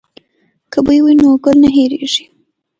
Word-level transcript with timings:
که 0.71 0.79
بوی 0.85 0.99
وي 1.03 1.13
نو 1.21 1.29
ګل 1.43 1.57
نه 1.63 1.69
هیرېږي. 1.75 2.23